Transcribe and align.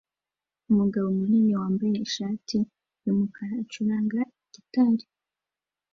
Umugabo 0.71 1.07
munini 1.17 1.51
wambaye 1.59 1.95
ishati 2.07 2.57
yumukara 3.03 3.53
acuranga 3.63 4.19
gitari 4.53 5.05